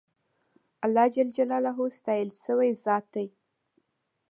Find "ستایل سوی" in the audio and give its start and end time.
1.99-2.69